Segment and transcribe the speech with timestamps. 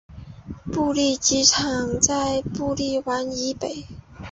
[0.73, 3.85] 布利机场在布利湾以北。